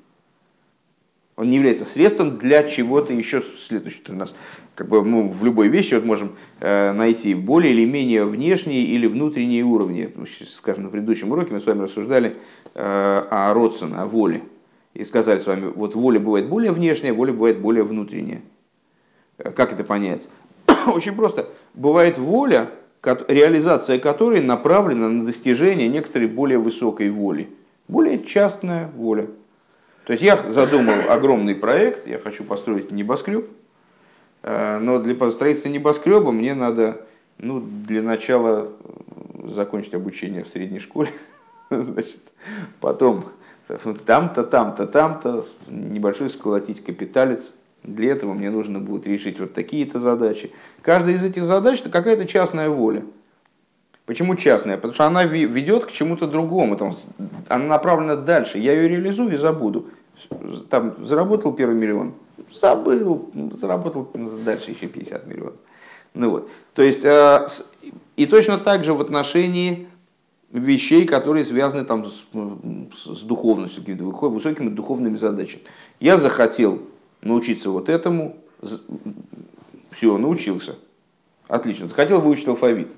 [1.37, 4.12] Он не является средством для чего-то еще следующего.
[4.12, 4.35] У нас
[4.77, 9.07] как бы мы в любой вещи вот можем э, найти более или менее внешние или
[9.07, 10.12] внутренние уровни.
[10.47, 12.37] Скажем, на предыдущем уроке мы с вами рассуждали
[12.75, 14.42] э, о Родсона, о воле.
[14.94, 18.42] И сказали с вами, вот воля бывает более внешняя, воля бывает более внутренняя.
[19.38, 20.29] Э, как это понять?
[20.87, 21.49] Очень просто.
[21.75, 22.70] Бывает воля,
[23.03, 27.49] реализация которой направлена на достижение некоторой более высокой воли.
[27.88, 29.27] Более частная воля.
[30.05, 33.49] То есть я задумал огромный проект, я хочу построить небоскреб,
[34.43, 37.01] э, но для строительства небоскреба мне надо
[37.38, 38.71] ну, для начала
[39.45, 41.11] закончить обучение в средней школе,
[41.71, 42.21] значит,
[42.81, 43.25] потом
[44.05, 47.55] там-то, там-то, там-то, небольшой сколотить капиталец.
[47.83, 50.51] Для этого мне нужно будет решить вот такие-то задачи.
[50.81, 53.05] Каждая из этих задач это какая-то частная воля.
[54.07, 54.77] Почему частная?
[54.77, 56.95] Потому что она ведет к чему-то другому, там,
[57.49, 58.59] она направлена дальше.
[58.59, 59.87] Я ее реализую и забуду.
[60.69, 62.14] Там заработал первый миллион,
[62.53, 64.11] забыл, заработал
[64.45, 65.55] дальше еще 50 миллионов.
[66.12, 66.51] Ну вот.
[66.75, 67.47] То есть, э,
[68.17, 69.88] и точно так же в отношении
[70.53, 72.27] вещей, которые связаны там с,
[72.95, 75.62] с духовностью, какими-то высокими духовными задачами.
[75.99, 76.83] Я захотел
[77.23, 78.37] научиться вот этому,
[79.90, 80.77] все, научился.
[81.49, 81.88] Отлично.
[81.88, 82.93] Захотел выучить алфавит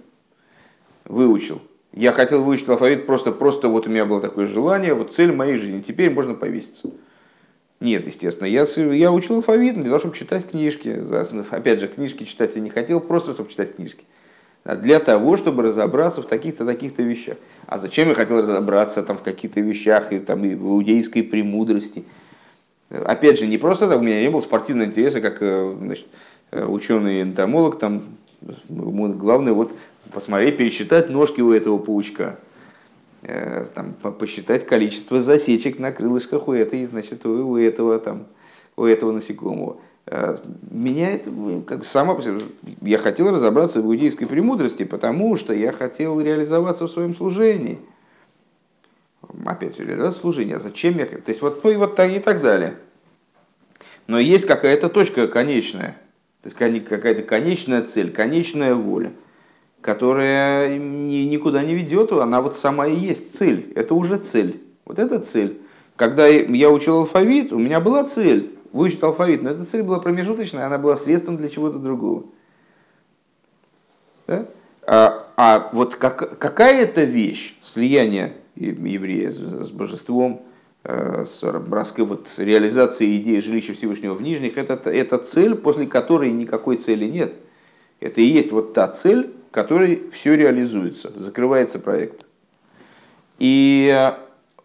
[1.09, 1.61] выучил.
[1.92, 5.57] Я хотел выучить алфавит просто, просто вот у меня было такое желание, вот цель моей
[5.57, 6.90] жизни, теперь можно повеситься.
[7.81, 10.88] Нет, естественно, я, я учил алфавит для того, чтобы читать книжки.
[11.51, 14.05] Опять же, книжки читать я не хотел, просто чтобы читать книжки.
[14.64, 17.37] А для того, чтобы разобраться в таких-то, таких-то вещах.
[17.66, 22.05] А зачем я хотел разобраться там, в каких-то вещах, и, там, и в иудейской премудрости?
[22.90, 26.07] Опять же, не просто так, у меня не было спортивного интереса, как э, значит,
[26.51, 28.03] э, ученый-энтомолог, там,
[28.69, 29.73] главное вот
[30.12, 32.38] посмотреть, пересчитать ножки у этого паучка,
[33.23, 38.27] э, там, посчитать количество засечек на крылышках у этой, значит, у этого, там,
[38.77, 39.79] у этого насекомого.
[40.07, 40.37] Э,
[40.71, 42.21] меня это ну, как само
[42.83, 47.79] я хотел разобраться в иудейской премудрости, потому что я хотел реализоваться в своем служении.
[49.45, 50.57] Опять реализация служения.
[50.57, 51.07] А зачем я?
[51.07, 52.77] То есть вот, ну и вот так и так далее.
[54.07, 55.97] Но есть какая-то точка конечная.
[56.42, 59.11] То есть какая-то конечная цель, конечная воля–
[59.80, 63.72] которая ни, никуда не ведет, она вот сама и есть цель.
[63.74, 64.62] Это уже цель.
[64.84, 65.60] Вот это цель.
[65.96, 70.66] Когда я учил алфавит, у меня была цель выучить алфавит, но эта цель была промежуточная,
[70.66, 72.24] она была средством для чего-то другого.
[74.26, 74.46] Да?
[74.86, 80.42] А, а вот как, какая-то вещь, слияние еврея с, с божеством,
[80.84, 86.76] э, с вот, реализацией идеи жилища Всевышнего в Нижних, это, это цель, после которой никакой
[86.76, 87.34] цели нет.
[88.00, 92.27] Это и есть вот та цель, которой все реализуется, закрывается проект.
[93.38, 94.12] И э,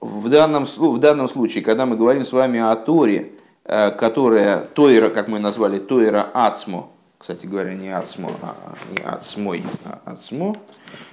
[0.02, 3.32] в данном, в данном случае, когда мы говорим с вами о Торе,
[3.64, 9.64] э, которая, Тойра, как мы назвали, Тойра Ацмо, кстати говоря, не Ацмо, а не Ацмой,
[9.86, 10.58] а Ацмо,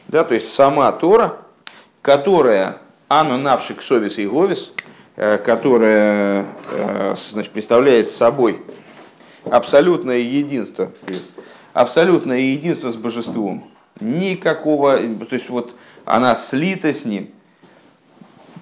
[0.08, 1.36] да, то есть сама Тора,
[2.02, 4.72] которая Ану Навшик Совис и Говис,
[5.14, 6.48] э, которая
[7.30, 8.60] значит, представляет собой
[9.44, 10.90] абсолютное единство
[11.78, 13.67] абсолютное единство с божеством.
[14.00, 17.30] Никакого, то есть вот она слита с ним.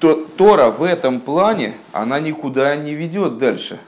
[0.01, 3.79] То, Тора в этом плане, она никуда не ведет дальше.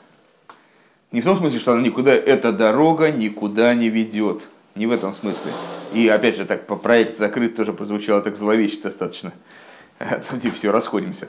[1.10, 4.42] Не в том смысле, что она никуда, эта дорога никуда не ведет.
[4.74, 5.52] Не в этом смысле.
[5.92, 9.32] И опять же, так проект закрыт тоже прозвучало так зловеще достаточно.
[9.98, 11.28] Там типа все, расходимся.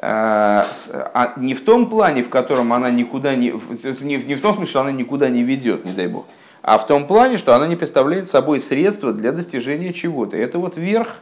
[0.00, 0.66] А,
[1.14, 4.80] а не в том плане, в котором она никуда не, не в том смысле, что
[4.80, 6.26] она никуда не ведет, не дай бог
[6.68, 10.36] а в том плане, что она не представляет собой средство для достижения чего-то.
[10.36, 11.16] Это вот верх,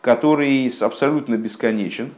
[0.00, 2.12] который абсолютно бесконечен.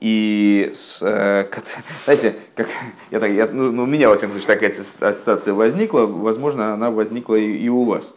[0.00, 1.46] И, с, э,
[2.04, 2.66] знаете, как,
[3.12, 6.90] я, так, я, ну, ну, у меня, во всяком случае, такая ассоциация возникла, возможно, она
[6.90, 8.14] возникла и, и у вас.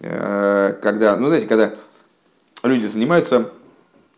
[0.00, 1.74] Э, когда, ну, знаете, когда
[2.62, 3.50] люди занимаются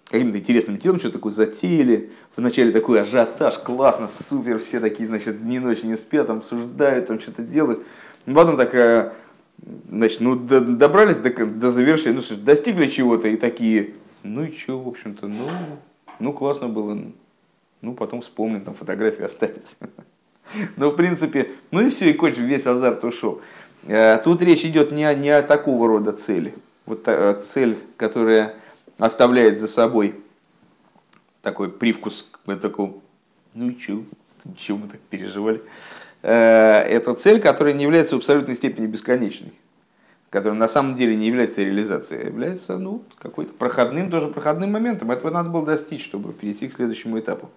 [0.09, 5.59] каким-то интересным делом, что-то такое затеяли, вначале такой ажиотаж, классно, супер, все такие, значит, ни
[5.59, 7.83] ночь не спят, обсуждают, там что-то делают.
[8.27, 9.13] Ну, потом так, э,
[9.91, 14.89] значит, ну, добрались до, до завершения, ну, достигли чего-то и такие, ну и что, в
[14.89, 15.49] общем-то, ну,
[16.19, 16.99] ну, классно было,
[17.81, 19.77] ну, потом вспомним, там фотографии остались.
[20.77, 23.41] Но, в принципе, ну и все, и кончим, весь азарт ушел.
[23.87, 26.55] Э, тут речь идет не о, не о такого рода цели.
[26.85, 27.09] Вот
[27.43, 28.57] цель, которая
[28.99, 30.17] оставляет за собой
[31.43, 32.29] такой привкус
[32.61, 32.95] такого
[33.55, 34.05] Ну и чё?
[34.57, 35.63] Чего мы так переживали?
[36.23, 39.53] Э, это цель, которая не является в абсолютной степени бесконечной,
[40.31, 45.11] которая на самом деле не является реализацией, а является ну, какой-то проходным, тоже проходным моментом.
[45.11, 47.51] Этого надо было достичь, чтобы перейти к следующему этапу.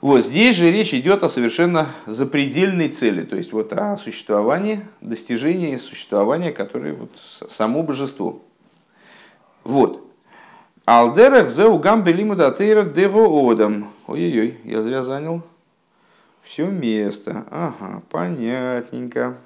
[0.00, 5.76] Вот здесь же речь идет о совершенно запредельной цели, то есть вот о существовании, достижении
[5.76, 8.42] существования, которое вот само божество.
[9.62, 10.04] Вот.
[10.86, 13.92] Алдерах зеу гам белиму датейра одам.
[14.08, 15.42] Ой-ой-ой, я зря занял
[16.42, 17.44] все место.
[17.50, 19.36] Ага, понятненько.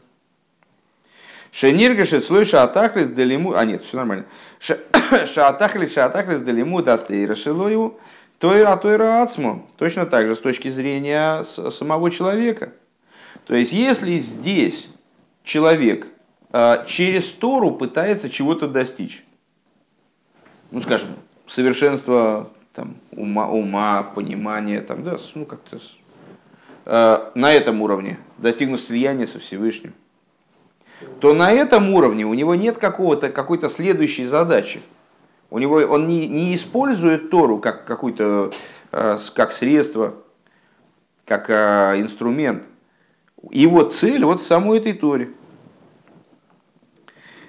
[1.52, 3.54] Шенирга шецлой шаатахлис делиму...
[3.54, 4.26] А нет, все нормально.
[4.58, 7.98] Шаатахлис шаатахлис делиму датейра шелою.
[8.38, 9.66] Тойра тойра ацму.
[9.78, 12.72] Точно так же с точки зрения самого человека.
[13.46, 14.90] То есть, если здесь
[15.42, 16.08] человек
[16.50, 19.24] а, через Тору пытается чего-то достичь,
[20.70, 21.08] ну, скажем,
[21.46, 25.78] совершенство там, ума, ума, понимания, там, да, ну, как-то
[26.86, 29.92] на этом уровне, достигнуть слияния со Всевышним,
[31.20, 34.80] то на этом уровне у него нет какого-то, какой-то следующей задачи.
[35.50, 38.52] У него, он не, не использует Тору как какую-то
[38.92, 40.14] э, как средство,
[41.24, 42.66] как э, инструмент.
[43.50, 45.30] Его цель вот в самой этой Торе–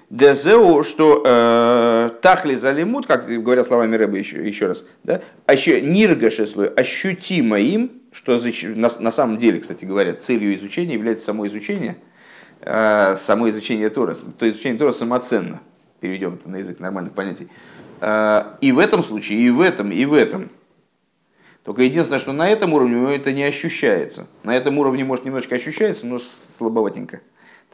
[0.10, 5.82] Дезеу, что э, тахли залимут, как говорят словами Рэба еще, еще раз, да, а еще
[5.82, 8.42] ниргашеслой, ощутимо им, что
[8.76, 11.98] на, на самом деле, кстати говоря, целью изучения является само изучение,
[12.62, 15.60] э, само изучение Тора, то изучение Тора самоценно,
[16.00, 17.50] переведем это на язык нормальных понятий.
[18.00, 20.50] Э, и в этом случае, и в этом, и в этом.
[21.66, 24.28] Только единственное, что на этом уровне это не ощущается.
[24.44, 27.20] На этом уровне, может, немножечко ощущается, но слабоватенько.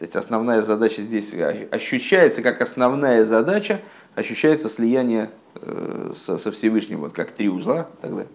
[0.04, 1.34] То есть основная задача здесь
[1.72, 3.80] ощущается как основная задача,
[4.16, 8.28] ощущается слияние э, со Всевышним, вот как три узла и так далее.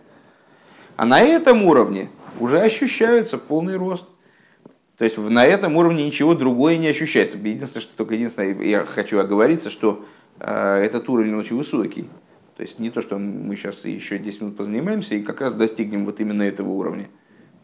[0.97, 2.09] А на этом уровне
[2.41, 4.07] уже ощущается полный рост.
[4.97, 7.37] То есть на этом уровне ничего другое не ощущается.
[7.37, 10.07] Единственное, что только единственное, я хочу оговориться, что
[10.41, 12.09] э, этот уровень очень высокий.
[12.57, 16.07] То есть не то, что мы сейчас еще 10 минут позанимаемся и как раз достигнем
[16.07, 17.11] вот именно этого уровня.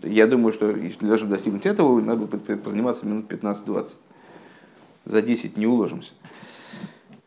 [0.05, 3.87] Я думаю, что если чтобы достигнуть этого, надо позаниматься минут 15-20.
[5.05, 6.13] За 10 не уложимся.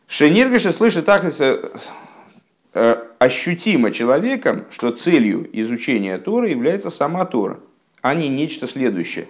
[0.06, 1.24] Шениргаши слышит так
[2.74, 7.60] э, ощутимо человеком, что целью изучения Тора является сама Тора,
[8.00, 9.26] а не нечто следующее.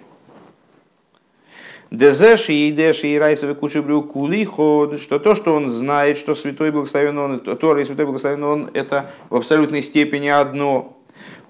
[1.91, 7.17] Дезеш и Идеш и Райсовый Кушибрю Кулиход, что то, что он знает, что Святой Благословен
[7.17, 10.98] Он, Тора и Святой Благословен Он, это в абсолютной степени одно,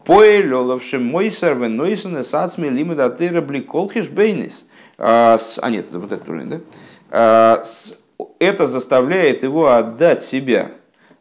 [0.10, 4.66] Поэлёловшим мойсер венойсен сацми лимудатыра бликолхиш бейнис.
[4.98, 5.38] А,
[5.70, 6.62] нет, это вот этот уровень, да?
[7.12, 7.64] А,
[8.40, 10.72] это заставляет его отдать себя,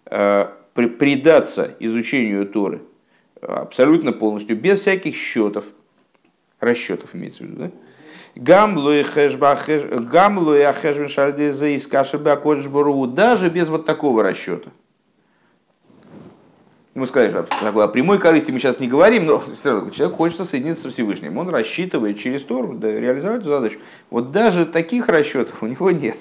[0.06, 2.80] а, предаться изучению Торы
[3.42, 5.66] абсолютно полностью, без всяких счетов,
[6.58, 7.70] расчетов имеется в виду, да?
[8.36, 9.00] Гамлуи
[10.62, 12.40] ахешбен шардезе из кашеба
[13.06, 14.70] даже без вот такого расчета.
[16.98, 20.44] Мы сказали, что о прямой корысти мы сейчас не говорим, но все равно человек хочется
[20.44, 21.38] соединиться со Всевышним.
[21.38, 23.78] Он рассчитывает через Тору да, реализовать эту задачу.
[24.10, 26.16] Вот даже таких расчетов у него нет.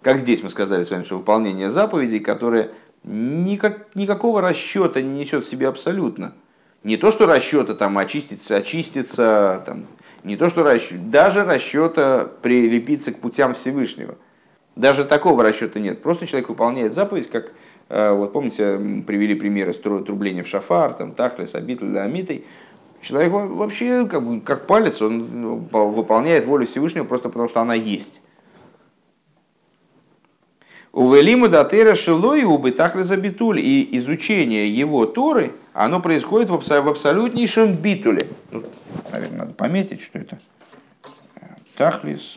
[0.00, 2.70] Как здесь мы сказали с вами, что выполнение заповедей, которое
[3.04, 6.32] никак, никакого расчета не несет в себе абсолютно.
[6.84, 9.86] Не то, что расчета там очиститься, очиститься, там,
[10.22, 14.16] не то, что расчет, даже расчета прилепиться к путям Всевышнего.
[14.74, 16.02] Даже такого расчета нет.
[16.02, 17.52] Просто человек выполняет заповедь, как
[17.88, 22.44] вот помните, привели примеры трубления в шафар, там, тахлес, абитль, амитой.
[23.02, 27.74] Человек вообще как, бы, как палец, он ну, выполняет волю Всевышнего просто потому, что она
[27.74, 28.22] есть.
[30.94, 33.58] Увелиму датера шилой убы тахлеса битуль.
[33.58, 38.28] И изучение его Торы, оно происходит в абсолютнейшем битуле.
[38.50, 38.66] Тут,
[39.10, 40.38] наверное, надо пометить, что это.
[41.76, 42.36] Тахлис,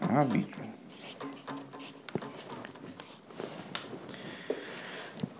[0.00, 0.24] а.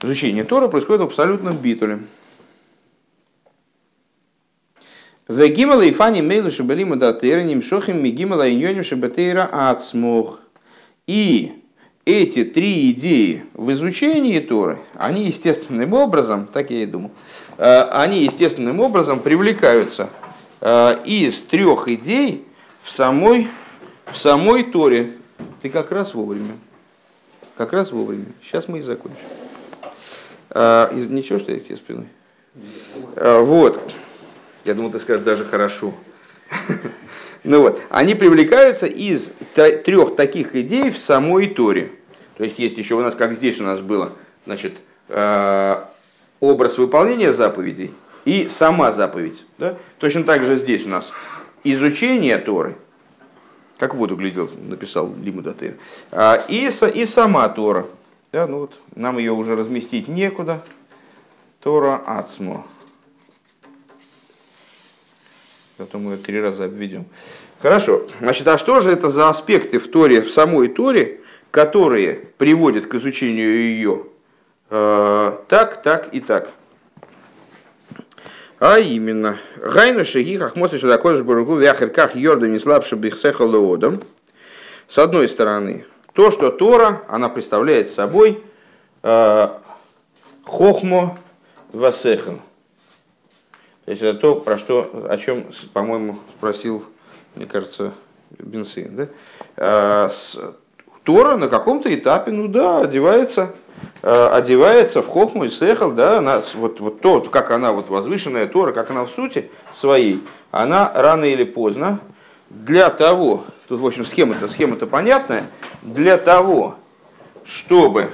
[0.04, 2.00] Изучение Тора происходит в абсолютном битуле.
[5.28, 10.40] В гимала и фани мейлу шабалима датейра нимшохим мигимала иньоним шабатейра ацмух.
[11.06, 11.52] И
[12.04, 17.12] эти три идеи в изучении Торы, они естественным образом, так я и думал,
[17.58, 20.10] э, они естественным образом привлекаются
[20.60, 22.44] э, из трех идей
[22.82, 23.48] в самой,
[24.06, 25.12] в самой Торе.
[25.60, 26.58] Ты как раз вовремя.
[27.56, 28.26] Как раз вовремя.
[28.42, 29.41] Сейчас мы и закончим.
[30.54, 32.06] А, из, ничего, что я к тебе спиной?
[33.16, 33.94] А, вот.
[34.64, 35.94] Я думал, ты скажешь даже хорошо.
[37.44, 41.90] Ну вот, они привлекаются из трех таких идей в самой Торе.
[42.36, 44.12] То есть есть еще у нас, как здесь у нас было,
[44.46, 44.74] значит,
[45.08, 45.90] а,
[46.38, 47.92] образ выполнения заповедей
[48.24, 49.44] и сама заповедь.
[49.58, 49.76] Да?
[49.98, 51.12] Точно так же здесь у нас
[51.64, 52.76] изучение Торы,
[53.76, 55.74] как воду глядел, написал Лимудатыр,
[56.48, 57.86] и, и сама Тора.
[58.32, 60.62] Да, ну вот, нам ее уже разместить некуда.
[61.60, 62.66] Тора Ацмо.
[65.78, 67.04] Зато мы ее три раза обведем.
[67.60, 68.06] Хорошо.
[68.20, 71.20] Значит, а что же это за аспекты в Торе, в самой Торе,
[71.50, 74.06] которые приводят к изучению ее
[74.70, 76.50] э, так, так и так?
[78.58, 83.44] А именно, Гайну шаги хахмосы шадакодыш баругу вяхерках йорда не слабше бихсеха.
[84.88, 88.42] С одной стороны, то, что Тора, она представляет собой
[89.02, 89.48] э,
[90.44, 91.18] хохмо
[91.72, 92.38] васехан.
[93.84, 96.84] То есть это то, про что, о чем, по-моему, спросил,
[97.34, 97.92] мне кажется,
[98.38, 98.96] Бенсин.
[98.96, 99.08] Да?
[99.56, 100.38] Э, с,
[101.02, 103.52] Тора на каком-то этапе, ну да, одевается
[104.02, 108.46] Э, одевается в хохму и сехал, да, она, вот, вот то, как она, вот возвышенная
[108.46, 112.00] Тора, как она в сути своей, она рано или поздно
[112.50, 115.44] для того, тут, в общем, схема-то схема -то понятная,
[115.82, 116.76] для того,
[117.44, 118.10] чтобы,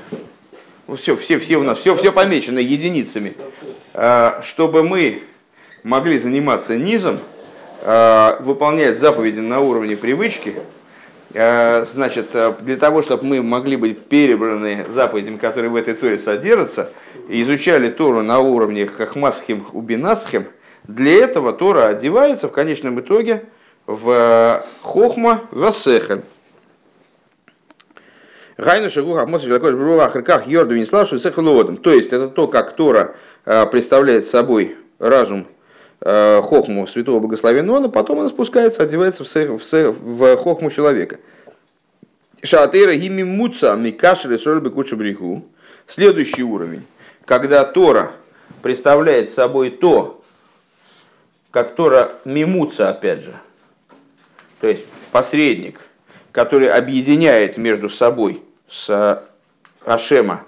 [0.96, 3.34] все, все, все у нас, все, все помечено единицами,
[3.94, 5.22] э, чтобы мы
[5.84, 7.18] могли заниматься низом,
[7.82, 10.54] э, выполнять заповеди на уровне привычки,
[11.34, 16.90] Э, значит, для того, чтобы мы могли быть перебраны заповедями, которые в этой Торе содержатся,
[17.28, 20.46] изучали Тору на уровне хахмасхим убинасхим,
[20.84, 23.44] для этого Тора одевается в конечном итоге
[23.86, 26.22] в хохма васехаль.
[28.58, 31.78] Гайну шагуха моциш лакош брула ахриках йорду венеславшу сехалуодом.
[31.78, 35.46] То есть это то, как Тора представляет собой разум
[36.00, 40.70] Э, хохму святого благословенного, но потом она спускается, одевается в, сех, в, сех, в хохму
[40.70, 41.18] человека.
[42.40, 45.44] Шатыра гими муца микашели сольбы куча бреху.
[45.88, 46.84] Следующий уровень,
[47.24, 48.12] когда Тора
[48.62, 50.22] представляет собой то,
[51.50, 53.34] как Тора мимуца, опять же,
[54.60, 55.80] то есть посредник,
[56.30, 59.22] который объединяет между собой с
[59.84, 60.44] Ашема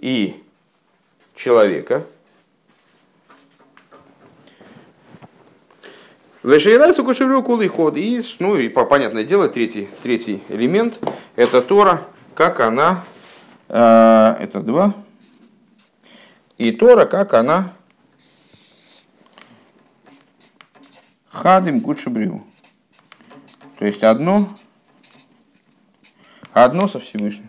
[0.00, 0.42] и
[1.34, 2.04] человека–
[6.48, 7.96] Вешейрайсу кушеврю кулый ход.
[7.96, 10.98] И, ну, и понятное дело, третий, третий элемент–
[11.36, 13.04] это Тора, как она,
[13.68, 14.94] э, это два,
[16.56, 17.72] и Тора, как она
[21.28, 22.46] хадим кучебрю.
[23.78, 24.48] То есть одно,
[26.64, 27.48] одно со Всевышним.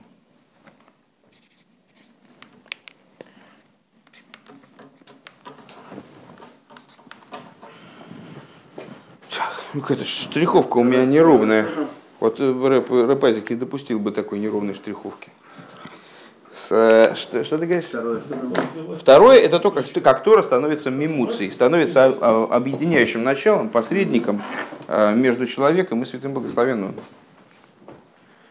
[9.73, 11.65] ну, какая-то штриховка у меня неровная.
[12.19, 15.29] Вот э, рэп, рэпазик не допустил бы такой неровной штриховки.
[16.51, 17.85] С, э, что, что ты говоришь?
[17.85, 24.41] Второе, что Второе это то, как, как Тора становится мимуцией, становится объединяющим началом, посредником
[24.87, 26.95] э, между человеком и святым благословенным.